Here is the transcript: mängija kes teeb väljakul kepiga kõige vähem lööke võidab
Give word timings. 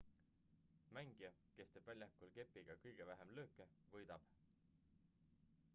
mängija 0.97 1.29
kes 1.59 1.73
teeb 1.75 1.85
väljakul 1.89 2.33
kepiga 2.37 2.77
kõige 2.85 3.07
vähem 3.11 3.35
lööke 3.41 3.67
võidab 3.97 4.29